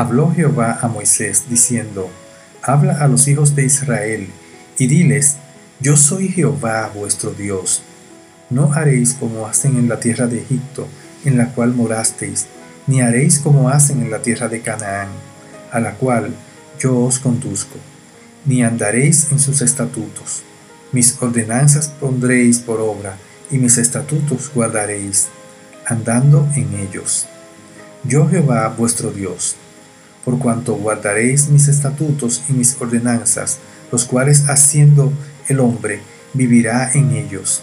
Habló 0.00 0.32
Jehová 0.32 0.78
a 0.80 0.88
Moisés 0.88 1.44
diciendo, 1.50 2.08
Habla 2.62 3.04
a 3.04 3.06
los 3.06 3.28
hijos 3.28 3.54
de 3.54 3.66
Israel 3.66 4.30
y 4.78 4.86
diles, 4.86 5.36
Yo 5.78 5.98
soy 5.98 6.28
Jehová 6.28 6.90
vuestro 6.94 7.32
Dios. 7.32 7.82
No 8.48 8.72
haréis 8.72 9.12
como 9.12 9.46
hacen 9.46 9.76
en 9.76 9.90
la 9.90 10.00
tierra 10.00 10.26
de 10.26 10.38
Egipto, 10.38 10.88
en 11.26 11.36
la 11.36 11.52
cual 11.52 11.74
morasteis, 11.74 12.46
ni 12.86 13.02
haréis 13.02 13.40
como 13.40 13.68
hacen 13.68 14.00
en 14.00 14.10
la 14.10 14.22
tierra 14.22 14.48
de 14.48 14.62
Canaán, 14.62 15.10
a 15.70 15.80
la 15.80 15.92
cual 15.92 16.34
yo 16.78 16.98
os 16.98 17.18
conduzco, 17.18 17.76
ni 18.46 18.62
andaréis 18.62 19.30
en 19.30 19.38
sus 19.38 19.60
estatutos. 19.60 20.44
Mis 20.92 21.20
ordenanzas 21.20 21.88
pondréis 21.88 22.58
por 22.60 22.80
obra, 22.80 23.18
y 23.50 23.58
mis 23.58 23.76
estatutos 23.76 24.50
guardaréis, 24.54 25.28
andando 25.84 26.48
en 26.56 26.74
ellos. 26.76 27.26
Yo 28.04 28.26
Jehová 28.30 28.66
vuestro 28.68 29.10
Dios 29.10 29.56
por 30.24 30.38
cuanto 30.38 30.74
guardaréis 30.74 31.48
mis 31.48 31.68
estatutos 31.68 32.42
y 32.48 32.52
mis 32.52 32.76
ordenanzas, 32.80 33.58
los 33.90 34.04
cuales 34.04 34.48
haciendo 34.48 35.12
el 35.48 35.60
hombre 35.60 36.00
vivirá 36.34 36.90
en 36.92 37.12
ellos. 37.12 37.62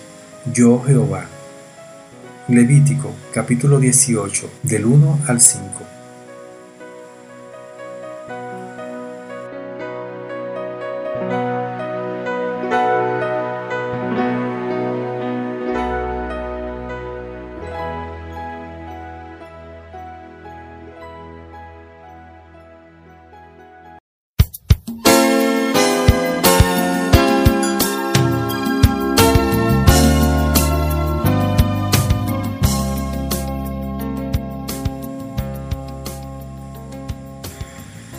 Yo 0.54 0.84
Jehová. 0.86 1.26
Levítico 2.48 3.12
capítulo 3.34 3.80
18 3.80 4.50
del 4.64 4.86
1 4.86 5.20
al 5.28 5.42
5. 5.42 5.68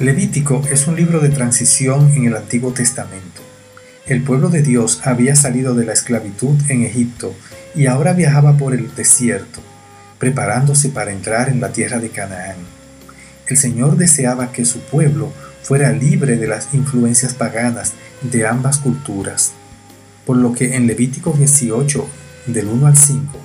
Levítico 0.01 0.63
es 0.71 0.87
un 0.87 0.95
libro 0.95 1.19
de 1.19 1.29
transición 1.29 2.13
en 2.15 2.27
el 2.27 2.37
Antiguo 2.37 2.73
Testamento. 2.73 3.43
El 4.07 4.23
pueblo 4.23 4.49
de 4.49 4.63
Dios 4.63 5.01
había 5.03 5.35
salido 5.35 5.75
de 5.75 5.85
la 5.85 5.93
esclavitud 5.93 6.57
en 6.69 6.85
Egipto 6.85 7.35
y 7.75 7.87
ahora 7.87 8.13
viajaba 8.13 8.57
por 8.57 8.75
el 8.75 8.95
desierto, 8.95 9.59
preparándose 10.21 10.91
para 10.91 11.11
entrar 11.11 11.49
en 11.49 11.61
la 11.61 11.73
tierra 11.73 11.99
de 11.99 12.11
Canaán. 12.11 12.59
El 13.49 13.57
Señor 13.57 13.97
deseaba 13.97 14.53
que 14.53 14.65
su 14.65 14.79
pueblo 14.79 15.33
fuera 15.65 15.91
libre 15.91 16.37
de 16.37 16.47
las 16.47 16.73
influencias 16.75 17.35
paganas 17.35 17.95
de 18.23 18.47
ambas 18.47 18.79
culturas, 18.79 19.51
por 20.25 20.37
lo 20.37 20.53
que 20.53 20.77
en 20.77 20.87
Levítico 20.87 21.33
18, 21.33 22.07
del 22.47 22.69
1 22.69 22.87
al 22.87 22.97
5, 22.97 23.37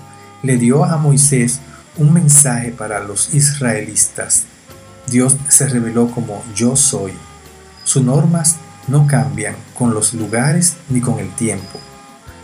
le 0.44 0.58
dio 0.58 0.86
a 0.86 0.98
Moisés 0.98 1.62
un 1.98 2.14
mensaje 2.14 2.70
para 2.70 3.00
los 3.00 3.34
israelitas 3.34 4.44
Dios 5.08 5.38
se 5.50 5.68
reveló 5.68 6.10
como 6.10 6.44
yo 6.56 6.76
soy. 6.76 7.14
Sus 7.84 8.04
normas 8.04 8.58
no 8.88 9.08
cambian 9.08 9.56
con 9.78 9.94
los 9.94 10.14
lugares 10.14 10.76
ni 10.90 11.02
con 11.02 11.20
el 11.20 11.34
tiempo. 11.36 11.80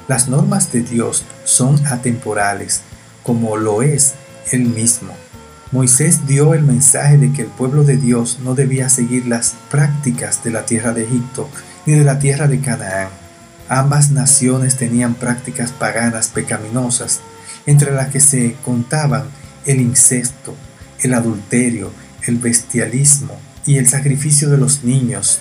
Las 0.08 0.28
normas 0.28 0.72
de 0.72 0.82
Dios 0.82 1.24
son 1.44 1.86
atemporales, 1.88 2.82
como 3.24 3.58
lo 3.58 3.82
es 3.82 4.16
Él 4.52 4.64
mismo. 4.64 5.14
Moisés 5.72 6.26
dio 6.26 6.56
el 6.56 6.64
mensaje 6.64 7.18
de 7.18 7.32
que 7.32 7.44
el 7.44 7.48
pueblo 7.48 7.84
de 7.84 7.98
Dios 7.98 8.40
no 8.44 8.56
debía 8.56 8.90
seguir 8.90 9.28
las 9.28 9.54
prácticas 9.70 10.44
de 10.44 10.50
la 10.50 10.66
tierra 10.66 10.94
de 10.94 11.04
Egipto 11.04 11.48
ni 11.86 11.94
de 11.94 12.04
la 12.04 12.18
tierra 12.18 12.48
de 12.48 12.60
Canaán. 12.60 13.10
Ambas 13.68 14.10
naciones 14.10 14.78
tenían 14.78 15.14
prácticas 15.14 15.72
paganas 15.72 16.30
pecaminosas, 16.30 17.20
entre 17.68 17.94
las 17.94 18.10
que 18.10 18.20
se 18.20 18.56
contaban 18.66 19.26
el 19.68 19.80
incesto, 19.80 20.56
el 21.02 21.14
adulterio, 21.14 21.92
el 22.26 22.38
bestialismo 22.38 23.40
y 23.66 23.78
el 23.78 23.88
sacrificio 23.88 24.50
de 24.50 24.58
los 24.58 24.84
niños. 24.84 25.40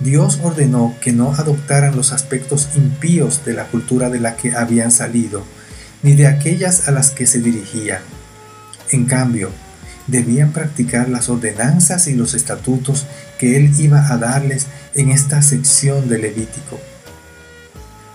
Dios 0.00 0.38
ordenó 0.42 0.94
que 1.00 1.12
no 1.12 1.34
adoptaran 1.34 1.96
los 1.96 2.12
aspectos 2.12 2.68
impíos 2.76 3.44
de 3.44 3.54
la 3.54 3.64
cultura 3.64 4.10
de 4.10 4.20
la 4.20 4.36
que 4.36 4.52
habían 4.54 4.90
salido, 4.90 5.44
ni 6.02 6.14
de 6.14 6.28
aquellas 6.28 6.88
a 6.88 6.92
las 6.92 7.10
que 7.10 7.26
se 7.26 7.40
dirigían. 7.40 8.00
En 8.90 9.06
cambio, 9.06 9.50
debían 10.06 10.52
practicar 10.52 11.08
las 11.08 11.28
ordenanzas 11.28 12.06
y 12.06 12.14
los 12.14 12.34
estatutos 12.34 13.06
que 13.38 13.56
Él 13.56 13.72
iba 13.78 14.12
a 14.12 14.16
darles 14.16 14.66
en 14.94 15.10
esta 15.10 15.42
sección 15.42 16.08
de 16.08 16.18
Levítico. 16.18 16.80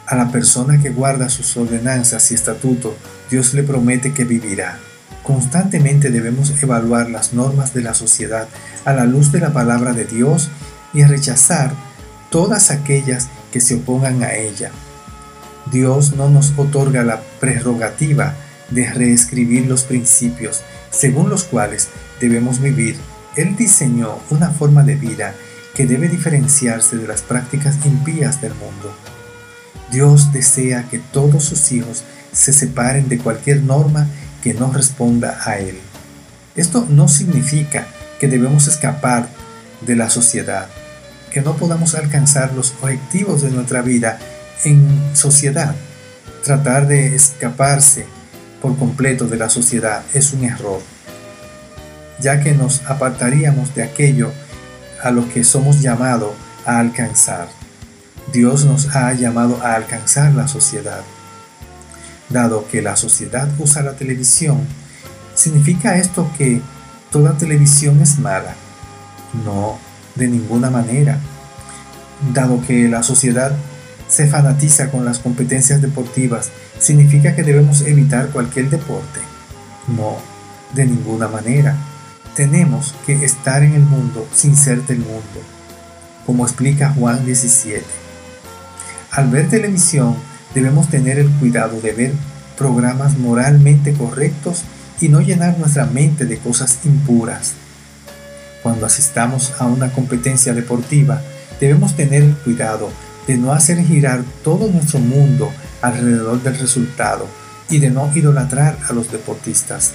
A 0.07 0.15
la 0.15 0.31
persona 0.31 0.81
que 0.81 0.89
guarda 0.89 1.29
sus 1.29 1.55
ordenanzas 1.55 2.31
y 2.31 2.35
estatutos, 2.35 2.93
Dios 3.29 3.53
le 3.53 3.63
promete 3.63 4.13
que 4.13 4.25
vivirá. 4.25 4.79
Constantemente 5.23 6.09
debemos 6.09 6.51
evaluar 6.61 7.09
las 7.09 7.33
normas 7.33 7.73
de 7.73 7.81
la 7.81 7.93
sociedad 7.93 8.47
a 8.83 8.93
la 8.93 9.05
luz 9.05 9.31
de 9.31 9.39
la 9.39 9.53
palabra 9.53 9.93
de 9.93 10.05
Dios 10.05 10.49
y 10.93 11.03
rechazar 11.03 11.73
todas 12.29 12.71
aquellas 12.71 13.29
que 13.51 13.61
se 13.61 13.75
opongan 13.75 14.21
a 14.23 14.33
ella. 14.33 14.71
Dios 15.71 16.13
no 16.15 16.29
nos 16.29 16.53
otorga 16.57 17.03
la 17.03 17.21
prerrogativa 17.39 18.35
de 18.69 18.91
reescribir 18.91 19.67
los 19.67 19.83
principios 19.83 20.61
según 20.91 21.29
los 21.29 21.45
cuales 21.45 21.87
debemos 22.19 22.59
vivir. 22.59 22.97
Él 23.35 23.55
diseñó 23.55 24.19
una 24.29 24.49
forma 24.49 24.83
de 24.83 24.95
vida 24.95 25.33
que 25.73 25.85
debe 25.85 26.09
diferenciarse 26.09 26.97
de 26.97 27.07
las 27.07 27.21
prácticas 27.21 27.77
impías 27.85 28.41
del 28.41 28.53
mundo. 28.55 28.93
Dios 29.91 30.31
desea 30.33 30.87
que 30.89 30.99
todos 30.99 31.43
sus 31.43 31.71
hijos 31.71 32.03
se 32.31 32.51
separen 32.51 33.09
de 33.09 33.19
cualquier 33.19 33.61
norma 33.61 34.07
que 34.43 34.53
no 34.53 34.71
responda 34.71 35.39
a 35.45 35.57
Él. 35.57 35.79
Esto 36.55 36.85
no 36.89 37.07
significa 37.07 37.87
que 38.19 38.27
debemos 38.27 38.67
escapar 38.67 39.29
de 39.81 39.95
la 39.95 40.09
sociedad, 40.09 40.67
que 41.31 41.41
no 41.41 41.55
podamos 41.55 41.95
alcanzar 41.95 42.53
los 42.53 42.73
objetivos 42.81 43.41
de 43.41 43.51
nuestra 43.51 43.81
vida 43.81 44.19
en 44.65 45.15
sociedad. 45.15 45.73
Tratar 46.43 46.87
de 46.87 47.15
escaparse 47.15 48.05
por 48.61 48.77
completo 48.77 49.27
de 49.27 49.37
la 49.37 49.49
sociedad 49.49 50.03
es 50.13 50.33
un 50.33 50.43
error, 50.43 50.81
ya 52.19 52.41
que 52.41 52.53
nos 52.53 52.81
apartaríamos 52.85 53.73
de 53.75 53.83
aquello 53.83 54.31
a 55.01 55.11
lo 55.11 55.27
que 55.29 55.45
somos 55.45 55.81
llamados 55.81 56.33
a 56.65 56.79
alcanzar. 56.79 57.47
Dios 58.33 58.65
nos 58.65 58.93
ha 58.95 59.13
llamado 59.13 59.59
a 59.63 59.75
alcanzar 59.75 60.33
la 60.33 60.47
sociedad. 60.47 61.01
Dado 62.33 62.67
que 62.67 62.81
la 62.81 62.95
sociedad 62.95 63.47
usa 63.59 63.83
la 63.83 63.93
televisión, 63.93 64.61
¿significa 65.35 65.97
esto 65.97 66.31
que 66.35 66.61
toda 67.11 67.37
televisión 67.37 68.01
es 68.01 68.17
mala? 68.17 68.55
No, 69.45 69.77
de 70.15 70.27
ninguna 70.27 70.71
manera. 70.71 71.19
Dado 72.33 72.59
que 72.65 72.89
la 72.89 73.03
sociedad 73.03 73.55
se 74.07 74.25
fanatiza 74.25 74.89
con 74.89 75.05
las 75.05 75.19
competencias 75.19 75.79
deportivas, 75.79 76.49
¿significa 76.79 77.35
que 77.35 77.43
debemos 77.43 77.81
evitar 77.81 78.29
cualquier 78.29 78.71
deporte? 78.71 79.19
No, 79.87 80.17
de 80.73 80.87
ninguna 80.87 81.27
manera. 81.27 81.75
Tenemos 82.35 82.95
que 83.05 83.23
estar 83.23 83.61
en 83.61 83.73
el 83.73 83.83
mundo 83.83 84.27
sin 84.33 84.57
ser 84.57 84.81
del 84.87 84.99
mundo, 84.99 85.39
como 86.25 86.45
explica 86.45 86.89
Juan 86.89 87.27
17. 87.27 87.85
Al 89.11 89.29
ver 89.29 89.47
televisión, 89.49 90.15
debemos 90.53 90.89
tener 90.89 91.19
el 91.19 91.29
cuidado 91.31 91.79
de 91.81 91.91
ver 91.93 92.13
programas 92.57 93.17
moralmente 93.17 93.93
correctos 93.93 94.63
y 95.01 95.09
no 95.09 95.21
llenar 95.21 95.57
nuestra 95.57 95.85
mente 95.85 96.25
de 96.25 96.37
cosas 96.37 96.79
impuras. 96.85 97.53
Cuando 98.61 98.85
asistamos 98.85 99.53
a 99.59 99.65
una 99.65 99.91
competencia 99.91 100.53
deportiva, 100.53 101.21
debemos 101.59 101.95
tener 101.95 102.23
el 102.23 102.35
cuidado 102.35 102.89
de 103.27 103.37
no 103.37 103.53
hacer 103.53 103.83
girar 103.83 104.23
todo 104.43 104.67
nuestro 104.69 104.99
mundo 104.99 105.51
alrededor 105.81 106.41
del 106.41 106.57
resultado 106.57 107.27
y 107.69 107.79
de 107.79 107.89
no 107.89 108.11
idolatrar 108.15 108.77
a 108.89 108.93
los 108.93 109.11
deportistas. 109.11 109.91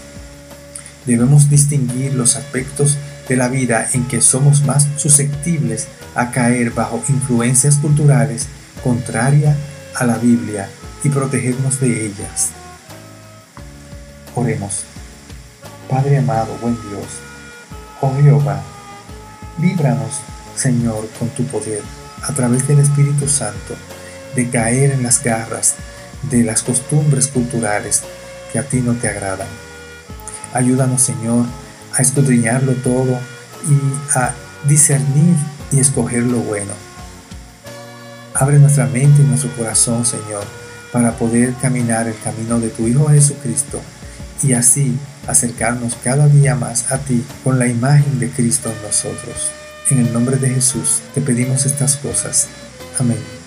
Debemos 1.06 1.48
distinguir 1.48 2.14
los 2.14 2.36
aspectos 2.36 2.98
de 3.28 3.36
la 3.36 3.48
vida 3.48 3.88
en 3.92 4.04
que 4.04 4.20
somos 4.20 4.64
más 4.64 4.86
susceptibles 4.96 5.88
a 6.14 6.30
caer 6.30 6.70
bajo 6.70 7.02
influencias 7.08 7.76
culturales 7.76 8.46
contrarias 8.82 9.56
a 9.98 10.06
la 10.06 10.16
Biblia 10.16 10.68
y 11.02 11.08
protegernos 11.08 11.80
de 11.80 12.06
ellas. 12.06 12.50
Oremos. 14.34 14.84
Padre 15.90 16.18
amado, 16.18 16.56
buen 16.60 16.74
Dios, 16.88 17.06
oh 18.02 18.14
Jehová, 18.22 18.62
líbranos, 19.58 20.20
Señor, 20.54 21.08
con 21.18 21.30
tu 21.30 21.44
poder, 21.44 21.80
a 22.22 22.32
través 22.34 22.68
del 22.68 22.80
Espíritu 22.80 23.26
Santo, 23.26 23.74
de 24.36 24.50
caer 24.50 24.90
en 24.92 25.02
las 25.02 25.22
garras 25.24 25.76
de 26.30 26.44
las 26.44 26.62
costumbres 26.62 27.28
culturales 27.28 28.02
que 28.52 28.58
a 28.58 28.64
ti 28.64 28.80
no 28.80 28.94
te 28.94 29.08
agradan. 29.08 29.48
Ayúdanos, 30.52 31.00
Señor, 31.00 31.46
a 31.94 32.02
escudriñarlo 32.02 32.74
todo 32.74 33.18
y 33.66 34.18
a 34.18 34.34
discernir 34.64 35.36
y 35.72 35.80
escoger 35.80 36.24
lo 36.24 36.38
bueno. 36.38 36.87
Abre 38.38 38.60
nuestra 38.60 38.86
mente 38.86 39.22
y 39.22 39.24
nuestro 39.24 39.50
corazón, 39.56 40.06
Señor, 40.06 40.44
para 40.92 41.16
poder 41.16 41.54
caminar 41.54 42.06
el 42.06 42.16
camino 42.20 42.60
de 42.60 42.68
tu 42.68 42.86
Hijo 42.86 43.08
Jesucristo 43.08 43.80
y 44.44 44.52
así 44.52 44.96
acercarnos 45.26 45.96
cada 46.04 46.28
día 46.28 46.54
más 46.54 46.92
a 46.92 46.98
ti 46.98 47.24
con 47.42 47.58
la 47.58 47.66
imagen 47.66 48.20
de 48.20 48.30
Cristo 48.30 48.70
en 48.70 48.80
nosotros. 48.82 49.50
En 49.90 49.98
el 49.98 50.12
nombre 50.12 50.36
de 50.36 50.50
Jesús 50.50 51.00
te 51.14 51.20
pedimos 51.20 51.66
estas 51.66 51.96
cosas. 51.96 52.46
Amén. 53.00 53.37